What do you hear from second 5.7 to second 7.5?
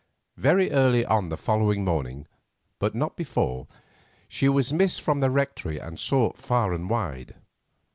and sought far and wide.